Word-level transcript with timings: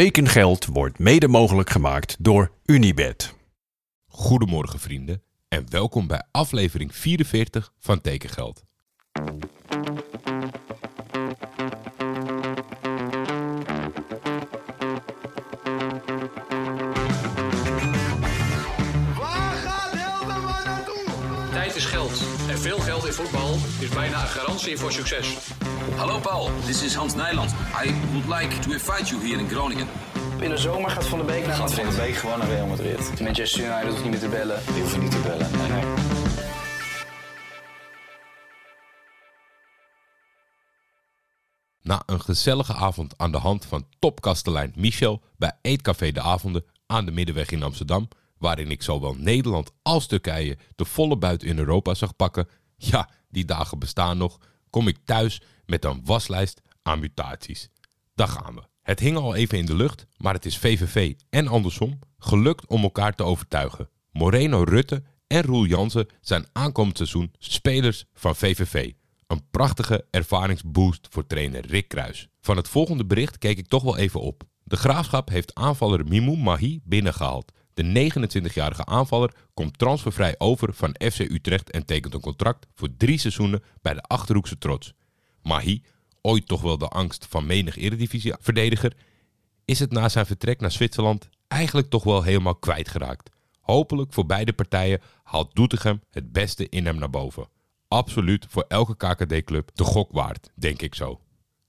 Tekengeld 0.00 0.66
wordt 0.66 0.98
mede 0.98 1.28
mogelijk 1.28 1.70
gemaakt 1.70 2.16
door 2.24 2.52
Unibed. 2.64 3.34
Goedemorgen 4.06 4.78
vrienden 4.78 5.22
en 5.48 5.70
welkom 5.70 6.06
bij 6.06 6.22
aflevering 6.30 6.94
44 6.94 7.72
van 7.78 8.00
Tekengeld. 8.00 8.64
Tijd 21.54 21.76
is 21.76 21.84
geld. 21.84 22.22
En 22.48 22.58
veel 22.58 22.78
geld 22.78 23.06
in 23.06 23.12
voetbal 23.12 23.54
is 23.80 23.88
bijna 23.88 24.20
een 24.20 24.28
garantie 24.28 24.76
voor 24.76 24.92
succes. 24.92 25.36
Hallo 25.96 26.18
Paul, 26.18 26.50
this 26.66 26.82
is 26.82 26.94
Hans 26.94 27.14
Nijland. 27.14 27.50
I 27.84 27.94
would 28.12 28.40
like 28.40 28.58
to 28.58 28.70
invite 28.70 29.04
you 29.04 29.28
here 29.28 29.40
in 29.40 29.48
Groningen. 29.48 29.88
In 30.40 30.50
de 30.50 30.56
zomer 30.56 30.90
gaat 30.90 31.06
Van 31.06 31.18
de 31.18 31.24
Beek 31.24 31.46
naar 31.46 31.56
Gaat 31.56 31.74
Van 31.74 31.90
de 31.90 31.96
Beek 31.96 32.14
gewoon 32.14 32.38
naar 32.38 32.48
Real 32.48 32.66
Madrid. 32.66 33.20
Manchester 33.20 33.64
United 33.64 33.88
hoeft 33.88 34.02
niet 34.02 34.10
meer 34.10 34.20
te 34.20 34.28
bellen. 34.28 34.60
Die 34.72 34.80
hoeven 34.80 35.00
niet 35.00 35.10
te 35.10 35.18
bellen. 35.18 35.50
Nee, 35.58 35.68
nee. 35.68 35.84
Na 41.82 42.02
een 42.06 42.20
gezellige 42.20 42.74
avond 42.74 43.14
aan 43.16 43.32
de 43.32 43.38
hand 43.38 43.66
van 43.66 43.86
topkastelein 43.98 44.72
Michel 44.76 45.22
bij 45.36 45.52
Eetcafé 45.62 46.12
de 46.12 46.20
Avonden 46.20 46.64
aan 46.86 47.04
de 47.04 47.10
Middenweg 47.10 47.50
in 47.50 47.62
Amsterdam, 47.62 48.08
waarin 48.38 48.70
ik 48.70 48.82
zowel 48.82 49.14
Nederland 49.14 49.72
als 49.82 50.06
Turkije 50.06 50.58
de 50.74 50.84
volle 50.84 51.16
buit 51.16 51.42
in 51.42 51.58
Europa 51.58 51.94
zag 51.94 52.16
pakken, 52.16 52.48
ja, 52.76 53.10
die 53.28 53.44
dagen 53.44 53.78
bestaan 53.78 54.18
nog, 54.18 54.38
kom 54.70 54.88
ik 54.88 54.98
thuis 55.04 55.42
met 55.66 55.84
een 55.84 56.04
waslijst 56.04 56.60
aan 56.82 56.98
mutaties. 56.98 57.68
Daar 58.14 58.28
gaan 58.28 58.54
we. 58.54 58.62
Het 58.82 59.00
hing 59.00 59.16
al 59.16 59.34
even 59.34 59.58
in 59.58 59.66
de 59.66 59.74
lucht, 59.74 60.06
maar 60.16 60.34
het 60.34 60.44
is 60.44 60.58
VVV 60.58 61.14
en 61.30 61.48
andersom 61.48 61.98
gelukt 62.18 62.66
om 62.66 62.82
elkaar 62.82 63.14
te 63.14 63.22
overtuigen. 63.22 63.88
Moreno 64.10 64.62
Rutte 64.62 65.02
en 65.26 65.42
Roel 65.42 65.64
Jansen 65.64 66.08
zijn 66.20 66.46
aankomend 66.52 66.96
seizoen 66.96 67.32
spelers 67.38 68.04
van 68.12 68.36
VVV. 68.36 68.92
Een 69.26 69.50
prachtige 69.50 70.06
ervaringsboost 70.10 71.06
voor 71.10 71.26
trainer 71.26 71.66
Rick 71.66 71.88
Kruis. 71.88 72.28
Van 72.40 72.56
het 72.56 72.68
volgende 72.68 73.04
bericht 73.06 73.38
keek 73.38 73.58
ik 73.58 73.68
toch 73.68 73.82
wel 73.82 73.96
even 73.96 74.20
op. 74.20 74.42
De 74.62 74.76
graafschap 74.76 75.28
heeft 75.28 75.54
aanvaller 75.54 76.06
Mimou 76.06 76.38
Mahi 76.38 76.80
binnengehaald. 76.84 77.52
De 77.74 78.10
29-jarige 78.12 78.84
aanvaller 78.84 79.34
komt 79.54 79.78
transfervrij 79.78 80.34
over 80.38 80.74
van 80.74 80.96
FC 81.12 81.18
Utrecht 81.18 81.70
en 81.70 81.84
tekent 81.84 82.14
een 82.14 82.20
contract 82.20 82.66
voor 82.74 82.88
drie 82.96 83.18
seizoenen 83.18 83.62
bij 83.82 83.94
de 83.94 84.02
Achterhoekse 84.02 84.58
Trots. 84.58 84.92
Mahi, 85.42 85.82
ooit 86.20 86.46
toch 86.46 86.60
wel 86.62 86.78
de 86.78 86.88
angst 86.88 87.26
van 87.28 87.46
menig 87.46 87.76
eredivisie-verdediger, 87.76 88.96
is 89.64 89.78
het 89.78 89.92
na 89.92 90.08
zijn 90.08 90.26
vertrek 90.26 90.60
naar 90.60 90.72
Zwitserland 90.72 91.28
eigenlijk 91.48 91.90
toch 91.90 92.04
wel 92.04 92.22
helemaal 92.22 92.56
kwijtgeraakt. 92.56 93.30
Hopelijk 93.60 94.12
voor 94.12 94.26
beide 94.26 94.52
partijen 94.52 95.00
haalt 95.22 95.54
Doetinchem 95.54 96.02
het 96.10 96.32
beste 96.32 96.68
in 96.68 96.86
hem 96.86 96.98
naar 96.98 97.10
boven. 97.10 97.48
Absoluut 97.88 98.46
voor 98.48 98.64
elke 98.68 98.96
KKD-club 98.96 99.70
de 99.74 99.84
gok 99.84 100.12
waard, 100.12 100.50
denk 100.54 100.82
ik 100.82 100.94
zo. 100.94 101.20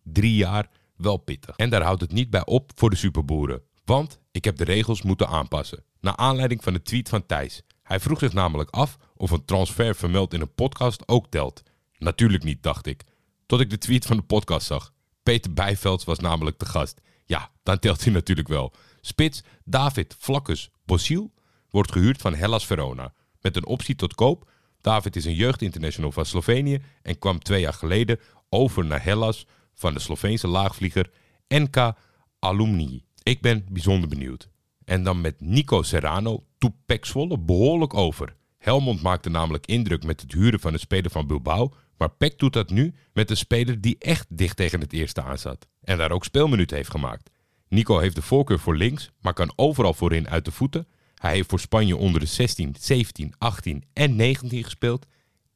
Drie 0.03 0.35
jaar, 0.35 0.69
wel 0.95 1.17
pittig. 1.17 1.55
En 1.55 1.69
daar 1.69 1.81
houdt 1.81 2.01
het 2.01 2.11
niet 2.11 2.29
bij 2.29 2.45
op 2.45 2.71
voor 2.75 2.89
de 2.89 2.95
superboeren. 2.95 3.61
Want 3.85 4.19
ik 4.31 4.43
heb 4.43 4.57
de 4.57 4.63
regels 4.63 5.01
moeten 5.01 5.27
aanpassen. 5.27 5.83
Naar 6.05 6.15
aanleiding 6.15 6.63
van 6.63 6.73
de 6.73 6.81
tweet 6.81 7.09
van 7.09 7.25
Thijs. 7.25 7.61
Hij 7.83 7.99
vroeg 7.99 8.19
zich 8.19 8.33
namelijk 8.33 8.69
af 8.69 8.97
of 9.15 9.31
een 9.31 9.45
transfer 9.45 9.95
vermeld 9.95 10.33
in 10.33 10.41
een 10.41 10.53
podcast 10.53 11.07
ook 11.07 11.27
telt. 11.29 11.63
Natuurlijk 11.97 12.43
niet, 12.43 12.63
dacht 12.63 12.85
ik. 12.85 13.03
Tot 13.45 13.59
ik 13.59 13.69
de 13.69 13.77
tweet 13.77 14.05
van 14.05 14.17
de 14.17 14.23
podcast 14.23 14.67
zag. 14.67 14.93
Peter 15.23 15.53
Bijvelds 15.53 16.03
was 16.03 16.19
namelijk 16.19 16.59
de 16.59 16.65
gast. 16.65 17.01
Ja, 17.25 17.51
dan 17.63 17.79
telt 17.79 18.03
hij 18.03 18.13
natuurlijk 18.13 18.47
wel. 18.47 18.73
Spits 19.01 19.43
David 19.63 20.15
Vlakkes 20.19 20.69
Bosiel 20.83 21.33
wordt 21.69 21.91
gehuurd 21.91 22.21
van 22.21 22.35
Hellas 22.35 22.65
Verona. 22.65 23.13
Met 23.41 23.55
een 23.55 23.65
optie 23.65 23.95
tot 23.95 24.15
koop. 24.15 24.51
David 24.81 25.15
is 25.15 25.25
een 25.25 25.35
jeugdinternational 25.35 26.11
van 26.11 26.25
Slovenië 26.25 26.81
en 27.01 27.19
kwam 27.19 27.39
twee 27.39 27.61
jaar 27.61 27.73
geleden 27.73 28.19
over 28.49 28.85
naar 28.85 29.03
Hellas 29.03 29.45
van 29.73 29.93
de 29.93 29.99
Sloveense 29.99 30.47
laagvlieger 30.47 31.11
NK 31.47 31.93
Alumni. 32.39 33.03
Ik 33.23 33.41
ben 33.41 33.65
bijzonder 33.69 34.09
benieuwd. 34.09 34.53
En 34.85 35.03
dan 35.03 35.21
met 35.21 35.41
Nico 35.41 35.81
Serrano 35.81 36.43
Pek 36.85 37.05
Zwolle 37.05 37.39
behoorlijk 37.39 37.93
over. 37.93 38.35
Helmond 38.57 39.01
maakte 39.01 39.29
namelijk 39.29 39.65
indruk 39.65 40.03
met 40.03 40.21
het 40.21 40.31
huren 40.31 40.59
van 40.59 40.73
een 40.73 40.79
speler 40.79 41.11
van 41.11 41.27
Bilbao, 41.27 41.73
maar 41.97 42.09
Peck 42.09 42.39
doet 42.39 42.53
dat 42.53 42.69
nu 42.69 42.93
met 43.13 43.29
een 43.29 43.37
speler 43.37 43.81
die 43.81 43.95
echt 43.99 44.25
dicht 44.29 44.57
tegen 44.57 44.79
het 44.79 44.93
eerste 44.93 45.21
aan 45.21 45.37
zat. 45.37 45.67
En 45.81 45.97
daar 45.97 46.11
ook 46.11 46.23
speelminuten 46.23 46.77
heeft 46.77 46.89
gemaakt. 46.89 47.29
Nico 47.67 47.99
heeft 47.99 48.15
de 48.15 48.21
voorkeur 48.21 48.59
voor 48.59 48.77
links, 48.77 49.11
maar 49.21 49.33
kan 49.33 49.53
overal 49.55 49.93
voorin 49.93 50.29
uit 50.29 50.45
de 50.45 50.51
voeten. 50.51 50.87
Hij 51.15 51.33
heeft 51.33 51.49
voor 51.49 51.59
Spanje 51.59 51.97
onder 51.97 52.19
de 52.19 52.25
16, 52.25 52.75
17, 52.79 53.33
18 53.37 53.83
en 53.93 54.15
19 54.15 54.63
gespeeld. 54.63 55.05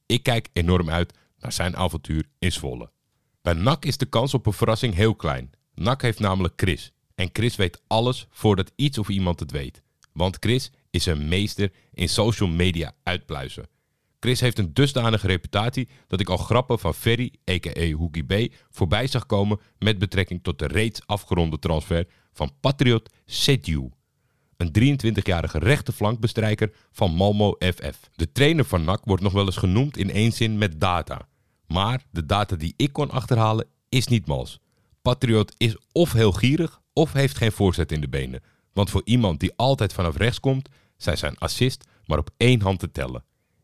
Ik 0.05 0.23
kijk 0.23 0.49
enorm 0.53 0.89
uit 0.89 1.13
naar 1.39 1.51
zijn 1.51 1.77
avontuur 1.77 2.25
in 2.39 2.51
Zwolle. 2.51 2.91
Bij 3.41 3.53
NAC 3.53 3.85
is 3.85 3.97
de 3.97 4.05
kans 4.05 4.33
op 4.33 4.45
een 4.45 4.53
verrassing 4.53 4.93
heel 4.93 5.15
klein. 5.15 5.51
NAC 5.73 6.01
heeft 6.01 6.19
namelijk 6.19 6.53
Chris. 6.55 6.91
En 7.19 7.29
Chris 7.33 7.55
weet 7.55 7.81
alles 7.87 8.27
voordat 8.29 8.71
iets 8.75 8.97
of 8.97 9.09
iemand 9.09 9.39
het 9.39 9.51
weet. 9.51 9.81
Want 10.13 10.37
Chris 10.39 10.71
is 10.89 11.05
een 11.05 11.27
meester 11.27 11.71
in 11.93 12.09
social 12.09 12.49
media 12.49 12.93
uitpluizen. 13.03 13.67
Chris 14.19 14.39
heeft 14.39 14.59
een 14.59 14.73
dusdanige 14.73 15.27
reputatie 15.27 15.89
dat 16.07 16.19
ik 16.19 16.29
al 16.29 16.37
grappen 16.37 16.79
van 16.79 16.93
Ferry, 16.93 17.33
a.k.a. 17.49 17.91
Hoekie 17.91 18.23
B, 18.23 18.53
voorbij 18.69 19.07
zag 19.07 19.25
komen 19.25 19.59
met 19.79 19.97
betrekking 19.97 20.43
tot 20.43 20.59
de 20.59 20.67
reeds 20.67 21.01
afgeronde 21.05 21.59
transfer 21.59 22.07
van 22.33 22.51
Patriot 22.59 23.13
Sediou. 23.25 23.91
Een 24.57 24.99
23-jarige 24.99 25.59
rechterflankbestrijker 25.59 26.71
van 26.91 27.11
Malmo 27.11 27.55
FF. 27.59 28.09
De 28.15 28.31
trainer 28.31 28.65
van 28.65 28.83
NAC 28.83 29.05
wordt 29.05 29.23
nog 29.23 29.33
wel 29.33 29.45
eens 29.45 29.57
genoemd 29.57 29.97
in 29.97 30.11
één 30.11 30.31
zin 30.31 30.57
met 30.57 30.79
data. 30.79 31.27
Maar 31.67 32.03
de 32.11 32.25
data 32.25 32.55
die 32.55 32.73
ik 32.77 32.93
kon 32.93 33.11
achterhalen 33.11 33.67
is 33.89 34.07
niet 34.07 34.27
mals. 34.27 34.59
Patriot 35.01 35.53
is 35.57 35.77
of 35.91 36.13
heel 36.13 36.31
gierig 36.31 36.81
of 36.99 37.13
heeft 37.13 37.37
geen 37.37 37.51
voorzet 37.51 37.91
in 37.91 38.01
de 38.01 38.09
benen. 38.09 38.41
Want 38.73 38.89
voor 38.89 39.01
iemand 39.05 39.39
die 39.39 39.53
altijd 39.55 39.93
vanaf 39.93 40.17
rechts 40.17 40.39
komt, 40.39 40.69
zijn 40.97 41.17
zijn 41.17 41.37
assist 41.37 41.87
maar 42.05 42.17
op 42.17 42.29
één 42.37 42.61
hand 42.61 42.79
te 42.79 42.91
tellen. 42.91 43.23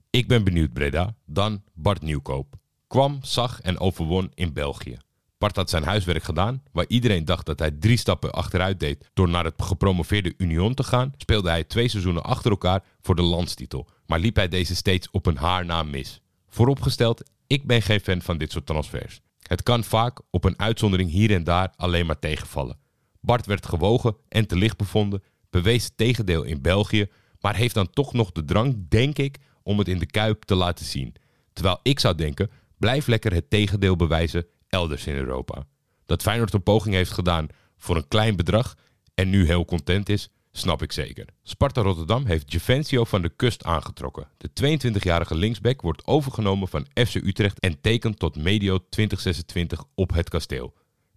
Ik 0.10 0.28
ben 0.28 0.44
benieuwd 0.44 0.74
Breda, 0.74 1.16
dan 1.26 1.64
Bart 1.74 2.02
Nieuwkoop. 2.02 2.56
Kwam, 2.88 3.20
zag 3.22 3.62
en 3.62 3.80
overwon 3.80 4.32
in 4.34 4.54
België. 4.54 4.98
Bart 5.38 5.56
had 5.56 5.70
zijn 5.70 5.84
huiswerk 5.84 6.24
gedaan, 6.24 6.64
waar 6.72 6.86
iedereen 6.88 7.26
dacht 7.26 7.46
dat 7.46 7.60
hij 7.60 7.72
drie 7.72 7.98
stappen 7.98 8.32
achteruit 8.32 8.80
deed 8.80 9.10
door 9.14 9.30
naar 9.30 9.44
het 9.44 9.62
gepromoveerde 9.62 10.34
Union 10.38 10.74
te 10.74 10.84
gaan, 10.84 11.14
speelde 11.18 11.50
hij 11.50 11.64
twee 11.64 11.88
seizoenen 11.88 12.24
achter 12.24 12.52
elkaar 12.52 12.84
voor 13.02 13.16
de 13.16 13.22
landstitel, 13.22 13.88
maar 14.06 14.20
liep 14.20 14.36
hij 14.36 14.48
deze 14.48 14.76
steeds 14.76 15.10
op 15.12 15.26
een 15.26 15.38
haar 15.38 15.66
na 15.66 15.84
mis. 15.84 16.22
Vooropgesteld, 16.48 17.24
ik 17.48 17.68
ben 17.68 17.82
geen 17.82 18.00
fan 18.00 18.22
van 18.22 18.38
dit 18.38 18.52
soort 18.52 18.66
transfers. 18.66 19.22
Het 19.40 19.64
kan 19.64 19.84
vaak 19.84 20.22
op 20.30 20.44
een 20.44 20.60
uitzondering 20.60 21.10
hier 21.10 21.34
en 21.34 21.44
daar 21.44 21.74
alleen 21.76 22.06
maar 22.06 22.20
tegenvallen. 22.20 22.84
Bart 23.26 23.46
werd 23.46 23.66
gewogen 23.66 24.16
en 24.30 24.48
te 24.48 24.56
licht 24.56 24.78
bevonden, 24.78 25.24
bewees 25.50 25.84
het 25.84 25.98
tegendeel 25.98 26.44
in 26.44 26.62
België, 26.62 27.08
maar 27.40 27.56
heeft 27.56 27.74
dan 27.74 27.90
toch 27.90 28.14
nog 28.14 28.32
de 28.32 28.46
drang, 28.46 28.86
denk 28.90 29.18
ik, 29.18 29.38
om 29.64 29.78
het 29.78 29.88
in 29.88 30.00
de 30.00 30.06
kuip 30.06 30.44
te 30.44 30.56
laten 30.56 30.86
zien. 30.86 31.16
Terwijl 31.54 31.80
ik 31.84 32.00
zou 32.00 32.16
denken, 32.16 32.50
blijf 32.78 33.08
lekker 33.08 33.34
het 33.34 33.50
tegendeel 33.50 33.96
bewijzen 33.96 34.46
elders 34.68 35.08
in 35.08 35.16
Europa. 35.16 35.64
Dat 36.06 36.22
Feyenoord 36.22 36.54
een 36.54 36.64
poging 36.64 36.96
heeft 36.96 37.12
gedaan 37.12 37.48
voor 37.78 37.96
een 37.96 38.08
klein 38.08 38.36
bedrag 38.36 38.76
en 39.14 39.30
nu 39.30 39.46
heel 39.46 39.66
content 39.66 40.10
is, 40.10 40.30
snap 40.52 40.82
ik 40.82 40.92
zeker. 40.92 41.26
Sparta 41.44 41.82
Rotterdam 41.82 42.26
heeft 42.26 42.52
Geventio 42.52 43.04
van 43.04 43.22
de 43.22 43.30
Kust 43.30 43.64
aangetrokken. 43.64 44.28
De 44.38 44.78
22-jarige 44.78 45.36
linksback 45.36 45.82
wordt 45.82 46.06
overgenomen 46.06 46.68
van 46.68 46.88
FC 46.94 47.16
Utrecht 47.16 47.60
en 47.60 47.82
tekent 47.82 48.20
tot 48.20 48.36
medio 48.36 48.80
2026 48.90 49.84
op 49.96 50.14
het 50.14 50.30
kasteel. 50.30 50.74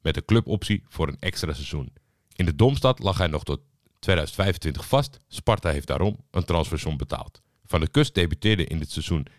Met 0.09 0.17
een 0.17 0.25
cluboptie 0.25 0.83
voor 0.89 1.09
een 1.09 1.17
extra 1.21 1.53
seizoen. 1.53 1.93
In 2.35 2.45
de 2.45 2.55
Domstad 2.55 2.99
lag 2.99 3.19
hij 3.19 3.27
nog 3.27 3.45
tot 3.45 3.61
2025 3.99 4.87
vast. 4.87 5.19
Sparta 5.29 5.71
heeft 5.71 5.87
daarom 5.87 6.17
een 6.31 6.45
transfersom 6.45 6.97
betaald. 6.97 7.43
Van 7.65 7.81
de 7.81 7.89
Kust 7.89 8.15
debuteerde 8.15 8.65
in 8.65 8.79
het 8.79 8.91
seizoen 8.91 9.27
21-22 9.27 9.31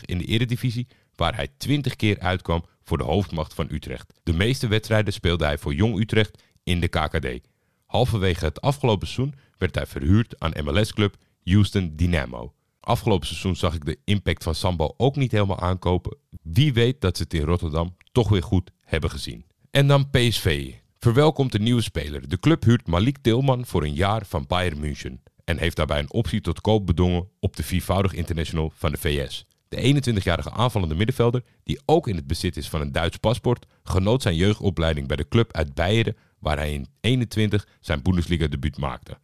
in 0.00 0.18
de 0.18 0.24
Eredivisie, 0.24 0.86
waar 1.14 1.34
hij 1.34 1.48
20 1.56 1.96
keer 1.96 2.18
uitkwam 2.18 2.64
voor 2.82 2.98
de 2.98 3.04
hoofdmacht 3.04 3.54
van 3.54 3.68
Utrecht. 3.70 4.12
De 4.22 4.32
meeste 4.32 4.68
wedstrijden 4.68 5.12
speelde 5.12 5.44
hij 5.44 5.58
voor 5.58 5.74
Jong 5.74 6.00
Utrecht 6.00 6.42
in 6.62 6.80
de 6.80 6.88
KKD. 6.88 7.48
Halverwege 7.86 8.44
het 8.44 8.60
afgelopen 8.60 9.06
seizoen 9.06 9.34
werd 9.56 9.74
hij 9.74 9.86
verhuurd 9.86 10.40
aan 10.40 10.64
MLS-club 10.64 11.16
Houston 11.44 11.92
Dynamo. 11.96 12.54
Afgelopen 12.80 13.26
seizoen 13.26 13.56
zag 13.56 13.74
ik 13.74 13.84
de 13.84 13.98
impact 14.04 14.42
van 14.42 14.54
Sambo 14.54 14.94
ook 14.96 15.16
niet 15.16 15.32
helemaal 15.32 15.60
aankopen. 15.60 16.16
Wie 16.42 16.72
weet 16.72 17.00
dat 17.00 17.16
ze 17.16 17.22
het 17.22 17.34
in 17.34 17.42
Rotterdam 17.44 17.96
toch 18.12 18.28
weer 18.28 18.42
goed 18.42 18.70
hebben 18.80 19.10
gezien. 19.10 19.47
En 19.70 19.86
dan 19.86 20.10
PSV. 20.10 20.72
Verwelkomt 20.98 21.54
een 21.54 21.62
nieuwe 21.62 21.82
speler. 21.82 22.28
De 22.28 22.38
club 22.38 22.64
huurt 22.64 22.86
Malik 22.86 23.18
Tilman 23.18 23.66
voor 23.66 23.82
een 23.82 23.94
jaar 23.94 24.26
van 24.26 24.44
Bayern 24.46 24.80
München. 24.80 25.22
En 25.44 25.58
heeft 25.58 25.76
daarbij 25.76 25.98
een 25.98 26.12
optie 26.12 26.40
tot 26.40 26.60
koop 26.60 26.86
bedongen 26.86 27.28
op 27.40 27.56
de 27.56 27.62
viervoudig 27.62 28.12
international 28.12 28.72
van 28.74 28.92
de 28.92 28.98
VS. 28.98 29.46
De 29.68 30.02
21-jarige 30.16 30.50
aanvallende 30.50 30.94
middenvelder, 30.94 31.42
die 31.62 31.80
ook 31.84 32.08
in 32.08 32.16
het 32.16 32.26
bezit 32.26 32.56
is 32.56 32.68
van 32.68 32.80
een 32.80 32.92
Duits 32.92 33.16
paspoort, 33.16 33.66
genoot 33.82 34.22
zijn 34.22 34.36
jeugdopleiding 34.36 35.06
bij 35.06 35.16
de 35.16 35.28
club 35.28 35.52
uit 35.52 35.74
Beieren, 35.74 36.16
waar 36.38 36.56
hij 36.56 36.72
in 36.72 36.86
21 37.00 37.66
zijn 37.80 38.02
Bundesliga-debuut 38.02 38.78
maakte. 38.78 39.18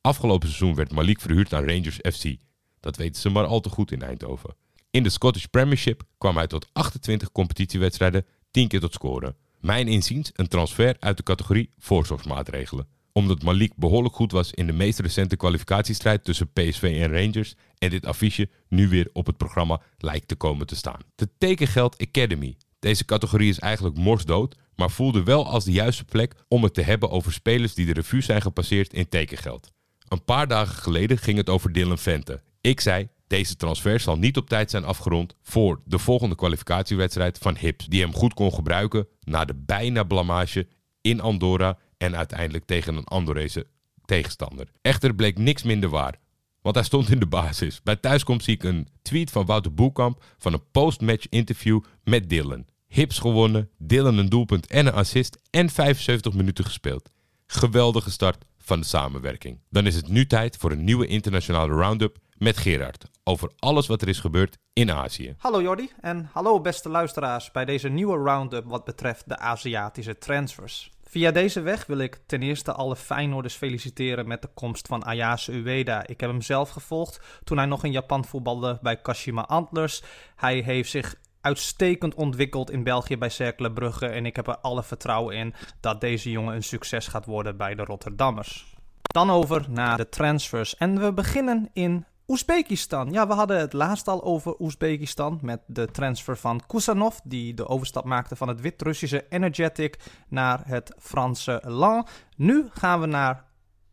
Afgelopen 0.00 0.48
seizoen 0.48 0.74
werd 0.74 0.92
Malik 0.92 1.20
verhuurd 1.20 1.54
aan 1.54 1.64
Rangers 1.64 1.98
FC. 2.12 2.36
Dat 2.80 2.96
weten 2.96 3.20
ze 3.20 3.28
maar 3.28 3.46
al 3.46 3.60
te 3.60 3.68
goed 3.68 3.92
in 3.92 4.02
Eindhoven. 4.02 4.54
In 4.90 5.02
de 5.02 5.10
Scottish 5.10 5.44
Premiership 5.44 6.02
kwam 6.18 6.36
hij 6.36 6.46
tot 6.46 6.68
28 6.72 7.32
competitiewedstrijden, 7.32 8.26
10 8.50 8.68
keer 8.68 8.80
tot 8.80 8.92
scoren. 8.92 9.36
Mijn 9.60 9.88
inziens 9.88 10.30
een 10.32 10.48
transfer 10.48 10.96
uit 10.98 11.16
de 11.16 11.22
categorie 11.22 11.70
voorzorgsmaatregelen. 11.78 12.88
Omdat 13.12 13.42
Malik 13.42 13.72
behoorlijk 13.76 14.14
goed 14.14 14.32
was 14.32 14.52
in 14.52 14.66
de 14.66 14.72
meest 14.72 14.98
recente 14.98 15.36
kwalificatiestrijd 15.36 16.24
tussen 16.24 16.52
PSV 16.52 16.82
en 16.82 17.12
Rangers 17.12 17.54
en 17.78 17.90
dit 17.90 18.06
affiche 18.06 18.48
nu 18.68 18.88
weer 18.88 19.10
op 19.12 19.26
het 19.26 19.36
programma 19.36 19.80
lijkt 19.98 20.28
te 20.28 20.36
komen 20.36 20.66
te 20.66 20.76
staan. 20.76 21.00
De 21.14 21.28
Tekengeld 21.38 22.06
Academy. 22.08 22.56
Deze 22.78 23.04
categorie 23.04 23.48
is 23.48 23.58
eigenlijk 23.58 23.96
morsdood, 23.96 24.56
maar 24.74 24.90
voelde 24.90 25.22
wel 25.22 25.46
als 25.46 25.64
de 25.64 25.72
juiste 25.72 26.04
plek 26.04 26.34
om 26.48 26.62
het 26.62 26.74
te 26.74 26.82
hebben 26.82 27.10
over 27.10 27.32
spelers 27.32 27.74
die 27.74 27.86
de 27.86 27.92
revue 27.92 28.20
zijn 28.20 28.42
gepasseerd 28.42 28.92
in 28.92 29.08
tekengeld. 29.08 29.72
Een 30.08 30.24
paar 30.24 30.48
dagen 30.48 30.74
geleden 30.74 31.18
ging 31.18 31.36
het 31.36 31.48
over 31.48 31.72
Dylan 31.72 31.98
Vente. 31.98 32.42
Ik 32.60 32.80
zei, 32.80 33.08
deze 33.28 33.56
transfer 33.56 34.00
zal 34.00 34.16
niet 34.16 34.36
op 34.36 34.48
tijd 34.48 34.70
zijn 34.70 34.84
afgerond 34.84 35.34
voor 35.42 35.80
de 35.84 35.98
volgende 35.98 36.34
kwalificatiewedstrijd 36.34 37.38
van 37.38 37.56
Hips, 37.56 37.86
die 37.86 38.00
hem 38.00 38.14
goed 38.14 38.34
kon 38.34 38.52
gebruiken 38.52 39.08
na 39.20 39.44
de 39.44 39.54
bijna 39.54 40.02
blamage 40.02 40.66
in 41.00 41.20
Andorra 41.20 41.78
en 41.96 42.16
uiteindelijk 42.16 42.64
tegen 42.64 42.96
een 42.96 43.04
Andorrese 43.04 43.66
tegenstander. 44.04 44.70
Echter 44.82 45.14
bleek 45.14 45.38
niks 45.38 45.62
minder 45.62 45.88
waar, 45.88 46.20
want 46.62 46.74
hij 46.74 46.84
stond 46.84 47.10
in 47.10 47.18
de 47.18 47.26
basis. 47.26 47.82
Bij 47.82 47.96
thuiskomst 47.96 48.44
zie 48.44 48.54
ik 48.54 48.62
een 48.62 48.88
tweet 49.02 49.30
van 49.30 49.46
Wouter 49.46 49.74
Boekamp 49.74 50.24
van 50.38 50.52
een 50.52 50.70
post-match 50.70 51.26
interview 51.28 51.80
met 52.04 52.28
Dylan. 52.28 52.66
Hips 52.86 53.18
gewonnen, 53.18 53.70
Dylan 53.78 54.18
een 54.18 54.28
doelpunt 54.28 54.66
en 54.66 54.86
een 54.86 54.92
assist 54.92 55.38
en 55.50 55.70
75 55.70 56.32
minuten 56.32 56.64
gespeeld. 56.64 57.10
Geweldige 57.46 58.10
start 58.10 58.44
van 58.58 58.80
de 58.80 58.86
samenwerking. 58.86 59.60
Dan 59.70 59.86
is 59.86 59.94
het 59.94 60.08
nu 60.08 60.26
tijd 60.26 60.56
voor 60.56 60.72
een 60.72 60.84
nieuwe 60.84 61.06
internationale 61.06 61.72
roundup 61.72 62.18
met 62.38 62.56
Gerard 62.56 63.04
over 63.24 63.50
alles 63.58 63.86
wat 63.86 64.02
er 64.02 64.08
is 64.08 64.20
gebeurd 64.20 64.58
in 64.72 64.90
Azië. 64.90 65.34
Hallo 65.38 65.62
Jordi 65.62 65.90
en 66.00 66.28
hallo 66.32 66.60
beste 66.60 66.88
luisteraars 66.88 67.50
bij 67.50 67.64
deze 67.64 67.88
nieuwe 67.88 68.16
roundup 68.16 68.64
wat 68.64 68.84
betreft 68.84 69.28
de 69.28 69.38
Aziatische 69.38 70.18
transfers. 70.18 70.90
Via 71.02 71.30
deze 71.30 71.60
weg 71.60 71.86
wil 71.86 71.98
ik 71.98 72.20
ten 72.26 72.42
eerste 72.42 72.72
alle 72.72 72.96
Feyenoorders 72.96 73.54
feliciteren 73.54 74.28
met 74.28 74.42
de 74.42 74.48
komst 74.54 74.86
van 74.86 75.02
Ayase 75.02 75.52
Ueda. 75.52 76.06
Ik 76.06 76.20
heb 76.20 76.30
hem 76.30 76.42
zelf 76.42 76.70
gevolgd 76.70 77.20
toen 77.44 77.56
hij 77.56 77.66
nog 77.66 77.84
in 77.84 77.92
Japan 77.92 78.24
voetbalde 78.24 78.78
bij 78.82 78.96
Kashima 78.96 79.42
Antlers. 79.42 80.02
Hij 80.36 80.58
heeft 80.58 80.90
zich 80.90 81.14
uitstekend 81.40 82.14
ontwikkeld 82.14 82.70
in 82.70 82.82
België 82.82 83.18
bij 83.18 83.28
Cercle 83.28 83.72
Brugge 83.72 84.06
en 84.06 84.26
ik 84.26 84.36
heb 84.36 84.46
er 84.48 84.58
alle 84.58 84.82
vertrouwen 84.82 85.36
in 85.36 85.54
dat 85.80 86.00
deze 86.00 86.30
jongen 86.30 86.54
een 86.54 86.62
succes 86.62 87.06
gaat 87.06 87.26
worden 87.26 87.56
bij 87.56 87.74
de 87.74 87.84
Rotterdammers. 87.84 88.76
Dan 89.02 89.30
over 89.30 89.66
naar 89.68 89.96
de 89.96 90.08
transfers 90.08 90.76
en 90.76 91.00
we 91.00 91.12
beginnen 91.12 91.70
in 91.72 92.06
Oezbekistan. 92.28 93.12
Ja, 93.12 93.26
we 93.26 93.32
hadden 93.32 93.58
het 93.58 93.72
laatst 93.72 94.08
al 94.08 94.22
over 94.22 94.60
Oezbekistan 94.60 95.38
met 95.42 95.60
de 95.66 95.86
transfer 95.86 96.36
van 96.36 96.60
Kusanov, 96.66 97.16
die 97.24 97.54
de 97.54 97.68
overstap 97.68 98.04
maakte 98.04 98.36
van 98.36 98.48
het 98.48 98.60
Wit-Russische 98.60 99.26
Energetic 99.28 99.98
naar 100.28 100.60
het 100.64 100.94
Franse 100.98 101.62
Lan. 101.64 102.06
Nu 102.36 102.68
gaan 102.72 103.00
we 103.00 103.06
naar 103.06 103.44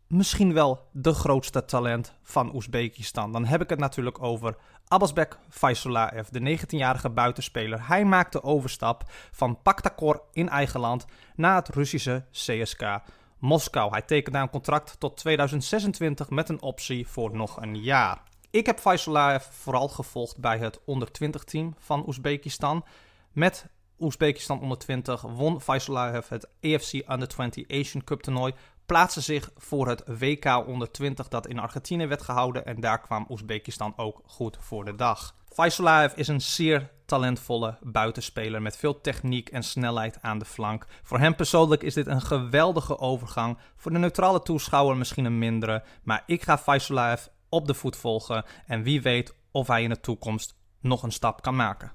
misschien 0.08 0.52
wel 0.52 0.88
de 0.92 1.12
grootste 1.12 1.64
talent 1.64 2.14
van 2.22 2.54
Oezbekistan. 2.54 3.32
Dan 3.32 3.44
heb 3.44 3.62
ik 3.62 3.70
het 3.70 3.78
natuurlijk 3.78 4.22
over 4.22 4.56
Abasbek 4.88 5.38
Faisulaev, 5.48 6.28
de 6.28 6.58
19-jarige 6.58 7.10
buitenspeler. 7.10 7.88
Hij 7.88 8.04
maakt 8.04 8.32
de 8.32 8.42
overstap 8.42 9.04
van 9.30 9.62
Paktakor 9.62 10.22
in 10.32 10.48
eigen 10.48 10.80
land 10.80 11.04
naar 11.36 11.56
het 11.56 11.68
Russische 11.68 12.24
CSK 12.30 13.00
Moskou. 13.38 13.90
Hij 13.90 14.02
tekent 14.02 14.34
daar 14.34 14.42
een 14.42 14.50
contract 14.50 14.96
tot 15.00 15.16
2026 15.16 16.30
met 16.30 16.48
een 16.48 16.62
optie 16.62 17.08
voor 17.08 17.36
nog 17.36 17.60
een 17.60 17.82
jaar. 17.82 18.22
Ik 18.50 18.66
heb 18.66 18.78
Faisulaev 18.78 19.44
vooral 19.50 19.88
gevolgd 19.88 20.38
bij 20.38 20.58
het 20.58 20.80
onder 20.84 21.12
20 21.12 21.44
team 21.44 21.74
van 21.78 22.06
Oezbekistan. 22.06 22.84
Met 23.32 23.66
Oezbekistan 23.98 24.60
onder 24.60 24.78
20 24.78 25.22
won 25.22 25.60
Faisulaev 25.60 26.28
het 26.28 26.48
AFC 26.62 26.92
Under 27.10 27.28
20 27.28 27.68
Asian 27.68 28.04
Cup 28.04 28.20
toernooi. 28.20 28.54
Plaatste 28.86 29.20
zich 29.20 29.50
voor 29.56 29.88
het 29.88 30.02
WK 30.06 30.66
onder 30.66 30.90
20 30.90 31.28
dat 31.28 31.46
in 31.46 31.58
Argentinië 31.58 32.06
werd 32.06 32.22
gehouden. 32.22 32.66
En 32.66 32.80
daar 32.80 33.00
kwam 33.00 33.26
Oezbekistan 33.28 33.92
ook 33.96 34.20
goed 34.26 34.56
voor 34.60 34.84
de 34.84 34.94
dag. 34.94 35.34
Faisulaev 35.52 36.14
is 36.14 36.28
een 36.28 36.40
zeer 36.40 36.90
talentvolle 37.06 37.78
buitenspeler 37.82 38.62
met 38.62 38.76
veel 38.76 39.00
techniek 39.00 39.48
en 39.48 39.62
snelheid 39.62 40.18
aan 40.20 40.38
de 40.38 40.44
flank. 40.44 40.86
Voor 41.02 41.18
hem 41.18 41.34
persoonlijk 41.34 41.82
is 41.82 41.94
dit 41.94 42.06
een 42.06 42.22
geweldige 42.22 42.98
overgang. 42.98 43.58
Voor 43.76 43.92
de 43.92 43.98
neutrale 43.98 44.42
toeschouwer 44.42 44.96
misschien 44.96 45.24
een 45.24 45.38
mindere, 45.38 45.82
maar 46.02 46.22
ik 46.26 46.42
ga 46.42 46.58
Faisulaev 46.58 47.26
op 47.48 47.66
de 47.66 47.74
voet 47.74 47.96
volgen 47.96 48.44
en 48.66 48.82
wie 48.82 49.02
weet 49.02 49.34
of 49.50 49.66
hij 49.66 49.82
in 49.82 49.88
de 49.88 50.00
toekomst 50.00 50.54
nog 50.80 51.02
een 51.02 51.12
stap 51.12 51.42
kan 51.42 51.56
maken. 51.56 51.92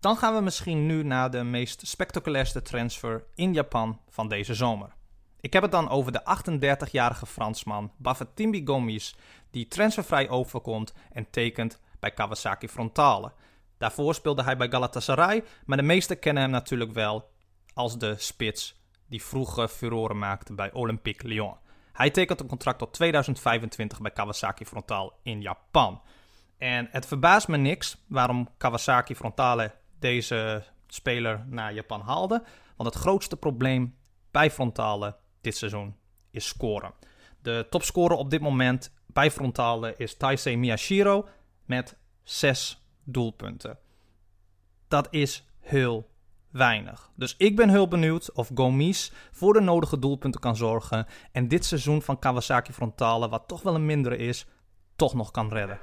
Dan 0.00 0.16
gaan 0.16 0.34
we 0.34 0.40
misschien 0.40 0.86
nu 0.86 1.02
naar 1.02 1.30
de 1.30 1.42
meest 1.42 1.86
spectaculairste 1.86 2.62
transfer 2.62 3.24
in 3.34 3.52
Japan 3.52 4.00
van 4.08 4.28
deze 4.28 4.54
zomer. 4.54 4.94
Ik 5.40 5.52
heb 5.52 5.62
het 5.62 5.72
dan 5.72 5.88
over 5.88 6.12
de 6.12 6.22
38-jarige 6.90 7.26
Fransman 7.26 7.92
Bafetimbi 7.96 8.62
Gomis, 8.64 9.16
die 9.50 9.68
transfervrij 9.68 10.28
overkomt 10.28 10.92
en 11.12 11.30
tekent 11.30 11.80
bij 12.00 12.10
Kawasaki 12.10 12.68
Frontale. 12.68 13.32
Daarvoor 13.78 14.14
speelde 14.14 14.42
hij 14.42 14.56
bij 14.56 14.70
Galatasaray, 14.70 15.44
maar 15.66 15.76
de 15.76 15.82
meesten 15.82 16.18
kennen 16.18 16.42
hem 16.42 16.52
natuurlijk 16.52 16.92
wel 16.92 17.30
als 17.74 17.98
de 17.98 18.14
spits 18.18 18.82
die 19.06 19.22
vroeger 19.22 19.68
furoren 19.68 20.18
maakte 20.18 20.54
bij 20.54 20.72
Olympique 20.72 21.28
Lyon. 21.28 21.56
Hij 21.92 22.10
tekent 22.10 22.40
een 22.40 22.46
contract 22.46 22.78
tot 22.78 22.92
2025 22.92 24.00
bij 24.00 24.10
Kawasaki 24.10 24.64
Frontale 24.64 25.12
in 25.22 25.40
Japan. 25.40 26.02
En 26.58 26.88
het 26.90 27.06
verbaast 27.06 27.48
me 27.48 27.56
niks 27.56 27.96
waarom 28.08 28.48
Kawasaki 28.56 29.14
Frontale 29.14 29.74
deze 29.98 30.64
speler 30.86 31.44
naar 31.48 31.74
Japan 31.74 32.00
haalde. 32.00 32.42
Want 32.76 32.94
het 32.94 33.02
grootste 33.02 33.36
probleem 33.36 33.96
bij 34.30 34.50
Frontale 34.50 35.16
dit 35.40 35.56
seizoen 35.56 35.96
is 36.30 36.46
scoren. 36.46 36.92
De 37.42 37.66
topscorer 37.70 38.16
op 38.16 38.30
dit 38.30 38.40
moment 38.40 38.92
bij 39.06 39.30
Frontale 39.30 39.94
is 39.96 40.16
Taisei 40.16 40.56
Miyashiro 40.56 41.28
met 41.64 41.96
6 42.22 42.83
doelpunten. 43.04 43.78
Dat 44.88 45.08
is 45.10 45.44
heel 45.60 46.10
weinig. 46.50 47.10
Dus 47.14 47.34
ik 47.36 47.56
ben 47.56 47.68
heel 47.68 47.88
benieuwd 47.88 48.32
of 48.32 48.50
Gomis 48.54 49.12
voor 49.32 49.52
de 49.52 49.60
nodige 49.60 49.98
doelpunten 49.98 50.40
kan 50.40 50.56
zorgen 50.56 51.06
en 51.32 51.48
dit 51.48 51.64
seizoen 51.64 52.02
van 52.02 52.18
Kawasaki 52.18 52.72
Frontale, 52.72 53.28
wat 53.28 53.48
toch 53.48 53.62
wel 53.62 53.74
een 53.74 53.86
mindere 53.86 54.16
is, 54.16 54.46
toch 54.96 55.14
nog 55.14 55.30
kan 55.30 55.48
redden. 55.48 55.78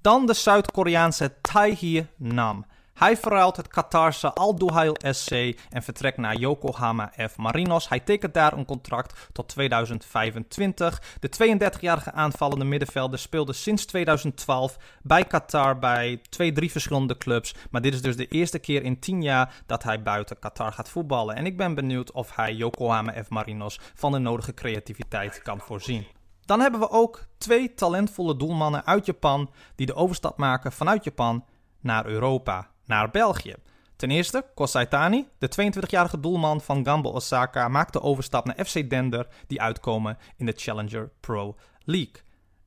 Dan 0.00 0.26
de 0.26 0.34
Zuid-Koreaanse 0.34 1.40
Taehee 1.40 2.06
Nam. 2.16 2.66
Hij 2.98 3.16
verruilt 3.16 3.56
het 3.56 3.68
Qatarse 3.68 4.32
Al 4.32 4.54
Duhail 4.54 4.96
SC 4.98 5.30
en 5.70 5.82
vertrekt 5.82 6.16
naar 6.16 6.36
Yokohama 6.36 7.12
F. 7.30 7.36
Marinos. 7.36 7.88
Hij 7.88 8.00
tekent 8.00 8.34
daar 8.34 8.52
een 8.52 8.64
contract 8.64 9.28
tot 9.32 9.48
2025. 9.48 11.02
De 11.20 11.58
32-jarige 11.58 12.12
aanvallende 12.12 12.64
middenvelder 12.64 13.18
speelde 13.18 13.52
sinds 13.52 13.86
2012 13.86 14.76
bij 15.02 15.24
Qatar 15.24 15.78
bij 15.78 16.20
twee, 16.28 16.52
drie 16.52 16.70
verschillende 16.70 17.16
clubs. 17.16 17.54
Maar 17.70 17.80
dit 17.80 17.94
is 17.94 18.02
dus 18.02 18.16
de 18.16 18.26
eerste 18.26 18.58
keer 18.58 18.82
in 18.82 18.98
10 18.98 19.22
jaar 19.22 19.62
dat 19.66 19.82
hij 19.82 20.02
buiten 20.02 20.38
Qatar 20.38 20.72
gaat 20.72 20.88
voetballen. 20.88 21.36
En 21.36 21.46
ik 21.46 21.56
ben 21.56 21.74
benieuwd 21.74 22.12
of 22.12 22.36
hij 22.36 22.54
Yokohama 22.54 23.22
F. 23.24 23.28
Marinos 23.28 23.80
van 23.94 24.12
de 24.12 24.18
nodige 24.18 24.54
creativiteit 24.54 25.42
kan 25.42 25.60
voorzien. 25.60 26.06
Dan 26.44 26.60
hebben 26.60 26.80
we 26.80 26.90
ook 26.90 27.26
twee 27.36 27.74
talentvolle 27.74 28.36
doelmannen 28.36 28.86
uit 28.86 29.06
Japan 29.06 29.50
die 29.74 29.86
de 29.86 29.94
overstap 29.94 30.38
maken 30.38 30.72
vanuit 30.72 31.04
Japan 31.04 31.44
naar 31.80 32.06
Europa 32.06 32.68
naar 32.88 33.10
België. 33.10 33.54
Ten 33.96 34.10
eerste, 34.10 34.44
Kosaitani, 34.54 35.28
de 35.38 35.50
22-jarige 35.60 36.20
doelman 36.20 36.60
van 36.60 36.84
Gamba 36.84 37.08
Osaka, 37.08 37.68
maakt 37.68 37.92
de 37.92 38.02
overstap 38.02 38.44
naar 38.44 38.64
FC 38.66 38.90
Dender, 38.90 39.26
die 39.46 39.60
uitkomen 39.60 40.18
in 40.36 40.46
de 40.46 40.52
Challenger 40.56 41.10
Pro 41.20 41.56
League. 41.84 42.22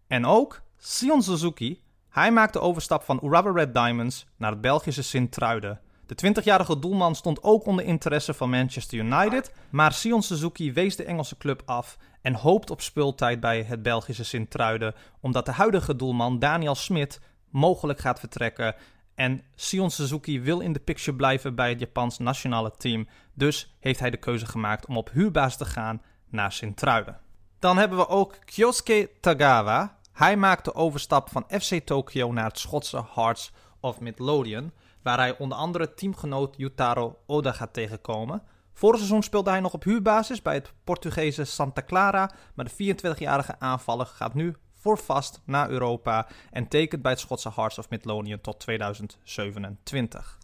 En 0.07 0.25
ook 0.25 0.61
Sion 0.77 1.21
Suzuki, 1.21 1.83
hij 2.09 2.31
maakt 2.31 2.53
de 2.53 2.59
overstap 2.59 3.03
van 3.03 3.19
Urawa 3.23 3.51
Red 3.51 3.73
Diamonds 3.73 4.25
naar 4.37 4.51
het 4.51 4.61
Belgische 4.61 5.03
Sint-Truiden. 5.03 5.79
De 6.05 6.33
20-jarige 6.41 6.79
doelman 6.79 7.15
stond 7.15 7.43
ook 7.43 7.65
onder 7.65 7.85
interesse 7.85 8.33
van 8.33 8.49
Manchester 8.49 8.99
United, 8.99 9.53
maar 9.69 9.93
Sion 9.93 10.21
Suzuki 10.21 10.73
wees 10.73 10.95
de 10.95 11.03
Engelse 11.03 11.37
club 11.37 11.61
af 11.65 11.97
en 12.21 12.33
hoopt 12.33 12.69
op 12.69 12.81
speeltijd 12.81 13.39
bij 13.39 13.63
het 13.63 13.83
Belgische 13.83 14.23
Sint-Truiden, 14.23 14.95
omdat 15.19 15.45
de 15.45 15.51
huidige 15.51 15.95
doelman 15.95 16.39
Daniel 16.39 16.75
Smit 16.75 17.19
mogelijk 17.49 17.99
gaat 17.99 18.19
vertrekken 18.19 18.75
en 19.15 19.41
Sion 19.55 19.89
Suzuki 19.89 20.41
wil 20.41 20.59
in 20.59 20.73
de 20.73 20.79
picture 20.79 21.17
blijven 21.17 21.55
bij 21.55 21.69
het 21.69 21.79
Japans 21.79 22.17
nationale 22.17 22.71
team. 22.77 23.07
Dus 23.33 23.75
heeft 23.79 23.99
hij 23.99 24.09
de 24.09 24.17
keuze 24.17 24.45
gemaakt 24.45 24.85
om 24.85 24.97
op 24.97 25.11
huurbaas 25.11 25.57
te 25.57 25.65
gaan 25.65 26.01
naar 26.29 26.51
Sint-Truiden. 26.51 27.19
Dan 27.59 27.77
hebben 27.77 27.97
we 27.97 28.07
ook 28.07 28.37
Kyosuke 28.45 29.09
Tagawa. 29.19 29.97
Hij 30.11 30.37
maakt 30.37 30.65
de 30.65 30.73
overstap 30.73 31.29
van 31.29 31.45
FC 31.47 31.79
Tokyo 31.85 32.31
naar 32.31 32.45
het 32.45 32.59
Schotse 32.59 33.03
Hearts 33.13 33.51
of 33.79 33.99
Midlothian. 33.99 34.71
Waar 35.01 35.17
hij 35.17 35.37
onder 35.37 35.57
andere 35.57 35.93
teamgenoot 35.93 36.57
Yutaro 36.57 37.17
Oda 37.25 37.51
gaat 37.51 37.73
tegenkomen. 37.73 38.43
Vorig 38.73 38.97
seizoen 38.97 39.23
speelde 39.23 39.49
hij 39.49 39.59
nog 39.59 39.73
op 39.73 39.83
huurbasis 39.83 40.41
bij 40.41 40.53
het 40.53 40.73
Portugese 40.83 41.43
Santa 41.43 41.81
Clara, 41.83 42.31
maar 42.53 42.65
de 42.65 42.95
24-jarige 42.95 43.59
aanvaller 43.59 44.05
gaat 44.05 44.33
nu 44.33 44.55
voor 44.81 44.97
vast 44.97 45.41
naar 45.45 45.69
Europa 45.69 46.27
en 46.51 46.67
tekent 46.67 47.01
bij 47.01 47.11
het 47.11 47.19
Schotse 47.19 47.51
Hearts 47.55 47.77
of 47.77 47.89
Midlothian 47.89 48.41
tot 48.41 48.59
2027. 48.59 50.37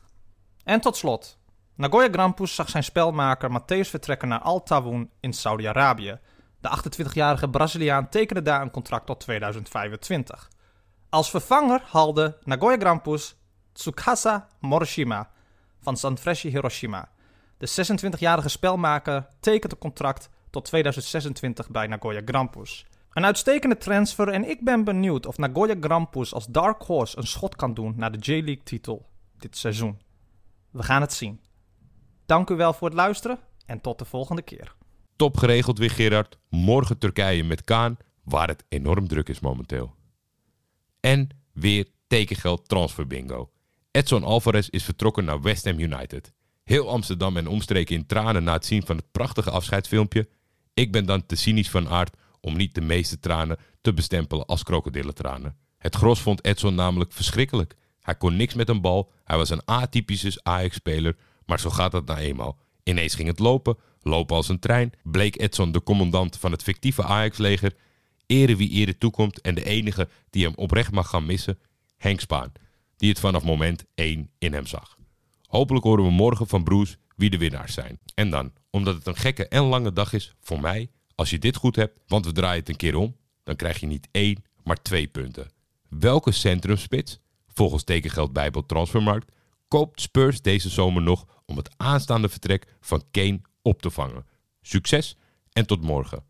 En 0.63 0.81
tot 0.81 0.97
slot, 0.97 1.37
Nagoya 1.75 2.07
Grampus 2.11 2.55
zag 2.55 2.69
zijn 2.69 2.83
spelmaker 2.83 3.61
Matthäus 3.61 3.89
vertrekken 3.89 4.27
naar 4.27 4.39
Al 4.39 4.63
Tawun 4.63 5.09
in 5.19 5.33
Saudi-Arabië. 5.33 6.19
De 6.59 6.69
28-jarige 6.77 7.49
Braziliaan 7.49 8.09
tekende 8.09 8.41
daar 8.41 8.61
een 8.61 8.71
contract 8.71 9.05
tot 9.05 9.19
2025. 9.19 10.49
Als 11.09 11.29
vervanger 11.29 11.81
haalde 11.91 12.37
Nagoya 12.43 12.77
Grampus 12.77 13.35
Tsukasa 13.73 14.47
Morishima 14.59 15.29
van 15.81 15.97
Sanfrecce 15.97 16.47
Hiroshima. 16.47 17.09
De 17.57 17.69
26-jarige 17.69 18.49
spelmaker 18.49 19.27
tekent 19.39 19.71
een 19.71 19.77
contract 19.77 20.29
tot 20.49 20.65
2026 20.65 21.69
bij 21.69 21.87
Nagoya 21.87 22.21
Grampus. 22.25 22.85
Een 23.17 23.25
uitstekende 23.25 23.77
transfer 23.77 24.27
en 24.27 24.49
ik 24.49 24.63
ben 24.63 24.83
benieuwd 24.83 25.25
of 25.25 25.37
Nagoya 25.37 25.75
Grampus 25.79 26.33
als 26.33 26.45
dark 26.45 26.81
horse 26.81 27.17
een 27.17 27.27
schot 27.27 27.55
kan 27.55 27.73
doen 27.73 27.93
naar 27.95 28.11
de 28.11 28.17
J-League 28.17 28.63
titel 28.63 29.09
dit 29.37 29.57
seizoen. 29.57 29.99
We 30.71 30.83
gaan 30.83 31.01
het 31.01 31.13
zien. 31.13 31.39
Dank 32.25 32.49
u 32.49 32.55
wel 32.55 32.73
voor 32.73 32.87
het 32.87 32.97
luisteren 32.97 33.39
en 33.65 33.81
tot 33.81 33.99
de 33.99 34.05
volgende 34.05 34.41
keer. 34.41 34.75
Top 35.15 35.37
geregeld 35.37 35.77
weer 35.77 35.91
Gerard. 35.91 36.37
Morgen 36.49 36.97
Turkije 36.97 37.43
met 37.43 37.63
Kaan, 37.63 37.97
waar 38.23 38.47
het 38.47 38.63
enorm 38.69 39.07
druk 39.07 39.29
is 39.29 39.39
momenteel. 39.39 39.95
En 40.99 41.29
weer 41.53 41.87
tekengeld 42.07 42.67
transfer 42.67 43.07
bingo. 43.07 43.49
Edson 43.91 44.23
Alvarez 44.23 44.67
is 44.67 44.83
vertrokken 44.83 45.25
naar 45.25 45.41
West 45.41 45.65
Ham 45.65 45.79
United. 45.79 46.33
Heel 46.63 46.89
Amsterdam 46.89 47.37
en 47.37 47.47
omstreken 47.47 47.95
in 47.95 48.05
tranen 48.05 48.43
na 48.43 48.53
het 48.53 48.65
zien 48.65 48.85
van 48.85 48.95
het 48.95 49.11
prachtige 49.11 49.51
afscheidsfilmpje. 49.51 50.29
Ik 50.73 50.91
ben 50.91 51.05
dan 51.05 51.25
te 51.25 51.35
cynisch 51.35 51.69
van 51.69 51.89
aard 51.89 52.15
om 52.47 52.57
niet 52.57 52.75
de 52.75 52.81
meeste 52.81 53.19
tranen 53.19 53.57
te 53.81 53.93
bestempelen 53.93 54.45
als 54.45 54.63
krokodillentranen. 54.63 55.55
Het 55.77 55.95
gros 55.95 56.19
vond 56.19 56.45
Edson 56.45 56.75
namelijk 56.75 57.11
verschrikkelijk. 57.13 57.75
Hij 58.01 58.15
kon 58.15 58.35
niks 58.35 58.53
met 58.53 58.69
een 58.69 58.81
bal, 58.81 59.11
hij 59.23 59.37
was 59.37 59.49
een 59.49 59.65
atypische 59.65 60.39
Ajax-speler, 60.43 61.15
maar 61.45 61.59
zo 61.59 61.69
gaat 61.69 61.91
dat 61.91 62.05
nou 62.05 62.19
eenmaal. 62.19 62.57
Ineens 62.83 63.15
ging 63.15 63.27
het 63.27 63.39
lopen, 63.39 63.77
lopen 64.01 64.35
als 64.35 64.49
een 64.49 64.59
trein, 64.59 64.91
bleek 65.03 65.41
Edson 65.41 65.71
de 65.71 65.83
commandant 65.83 66.37
van 66.37 66.51
het 66.51 66.63
fictieve 66.63 67.03
Ajax-leger. 67.03 67.73
Ere 68.25 68.55
wie 68.55 68.69
ere 68.69 68.97
toekomt 68.97 69.41
en 69.41 69.55
de 69.55 69.63
enige 69.63 70.09
die 70.29 70.45
hem 70.45 70.53
oprecht 70.55 70.91
mag 70.91 71.09
gaan 71.09 71.25
missen, 71.25 71.59
Henk 71.97 72.19
Spaan, 72.19 72.51
die 72.97 73.09
het 73.09 73.19
vanaf 73.19 73.43
moment 73.43 73.85
1 73.95 74.29
in 74.37 74.53
hem 74.53 74.65
zag. 74.65 74.97
Hopelijk 75.47 75.85
horen 75.85 76.03
we 76.03 76.11
morgen 76.11 76.47
van 76.47 76.63
Bruce 76.63 76.97
wie 77.15 77.29
de 77.29 77.37
winnaars 77.37 77.73
zijn. 77.73 77.99
En 78.15 78.29
dan, 78.29 78.51
omdat 78.69 78.95
het 78.95 79.07
een 79.07 79.15
gekke 79.15 79.47
en 79.47 79.63
lange 79.63 79.93
dag 79.93 80.13
is, 80.13 80.35
voor 80.41 80.61
mij, 80.61 80.89
als 81.17 81.29
je 81.29 81.39
dit 81.39 81.55
goed 81.55 81.75
hebt, 81.75 81.99
want 82.07 82.25
we 82.25 82.31
draaien 82.31 82.59
het 82.59 82.69
een 82.69 82.75
keer 82.75 82.95
om, 82.95 83.15
dan 83.43 83.55
krijg 83.55 83.79
je 83.79 83.85
niet 83.85 84.07
één, 84.11 84.43
maar 84.63 84.81
twee 84.81 85.07
punten. 85.07 85.51
Welke 85.89 86.31
centrumspits, 86.31 87.19
volgens 87.47 87.83
tekengeld 87.83 88.33
Bijbel 88.33 88.65
Transfermarkt, 88.65 89.31
koopt 89.67 90.01
Spurs 90.01 90.41
deze 90.41 90.69
zomer 90.69 91.01
nog 91.01 91.25
om 91.45 91.57
het 91.57 91.69
aanstaande 91.77 92.29
vertrek 92.29 92.75
van 92.79 93.03
Kane 93.11 93.41
op 93.61 93.81
te 93.81 93.89
vangen? 93.89 94.25
Succes 94.61 95.17
en 95.51 95.65
tot 95.65 95.81
morgen. 95.81 96.23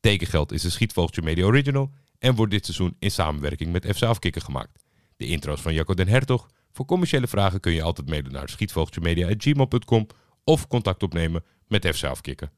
Tekengeld 0.00 0.52
is 0.52 0.64
een 0.64 0.70
Schietvogeltje 0.70 1.22
Media 1.22 1.44
Original 1.44 1.90
en 2.18 2.34
wordt 2.34 2.52
dit 2.52 2.64
seizoen 2.64 2.96
in 2.98 3.10
samenwerking 3.10 3.72
met 3.72 3.96
FC 3.96 4.02
Afkikken 4.02 4.42
gemaakt. 4.42 4.82
De 5.16 5.26
intro's 5.26 5.60
van 5.60 5.74
Jacco 5.74 5.94
den 5.94 6.08
Hertog. 6.08 6.50
Voor 6.72 6.84
commerciële 6.84 7.26
vragen 7.26 7.60
kun 7.60 7.72
je 7.72 7.82
altijd 7.82 8.08
mailen 8.08 8.32
naar 8.32 8.48
schietvogeltjemedia.gmail.com 8.48 10.06
of 10.44 10.66
contact 10.66 11.02
opnemen 11.02 11.44
met 11.68 11.96
FC 11.96 12.04
Afkikken. 12.04 12.50